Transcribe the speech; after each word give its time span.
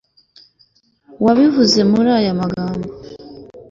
wabivuze 1.23 1.79
muri 1.91 2.09
aya 2.19 2.33
magambo 2.41 2.85